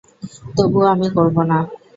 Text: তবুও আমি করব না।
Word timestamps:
তবুও 0.55 0.85
আমি 0.93 1.07
করব 1.15 1.35
না। 1.49 1.57